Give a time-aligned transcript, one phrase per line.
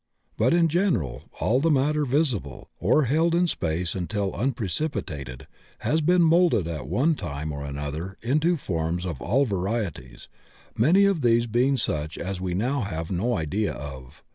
[0.35, 5.45] But in general all the matter visible, or held in space still unprecipitated,
[5.81, 10.27] has been moulded at one time or another into forms of all varieties,
[10.75, 14.23] many of these being such as we now have no idea of.